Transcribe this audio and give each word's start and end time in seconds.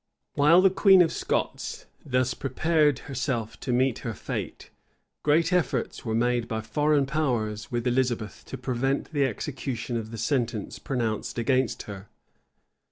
While 0.33 0.61
the 0.63 0.71
queen 0.71 1.03
of 1.03 1.11
Scots 1.11 1.85
thus 2.03 2.33
prepared 2.33 2.97
herself 3.05 3.59
to 3.59 3.71
meet 3.71 3.99
her 3.99 4.15
fate, 4.15 4.71
great 5.21 5.53
efforts 5.53 6.03
were 6.03 6.15
made 6.15 6.47
by 6.47 6.61
foreign 6.61 7.05
powers 7.05 7.71
with 7.71 7.85
Elizabeth 7.85 8.43
to 8.47 8.57
prevent 8.57 9.11
the 9.13 9.25
execution 9.25 9.97
of 9.97 10.09
the 10.09 10.17
sentence 10.17 10.79
pronounced 10.79 11.37
against 11.37 11.83
her. 11.83 12.07